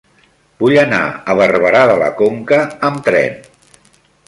[0.63, 1.01] Vull anar
[1.33, 2.61] a Barberà de la Conca
[2.91, 3.39] amb tren.